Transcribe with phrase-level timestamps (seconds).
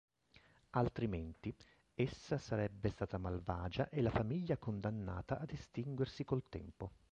[0.71, 1.55] Altrimenti,
[1.93, 6.91] essa sarebbe stata malvagia e la famiglia condannata ad estinguersi col tempo.